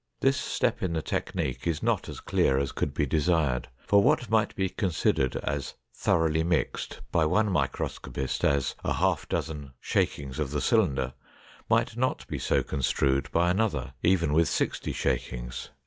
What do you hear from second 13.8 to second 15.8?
even with sixty shakings.